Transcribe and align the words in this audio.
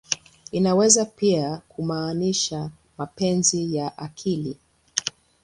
Inaweza 0.51 1.05
pia 1.05 1.61
kumaanisha 1.67 2.69
"mapenzi 2.97 3.75
ya 3.75 3.97
akili. 3.97 4.57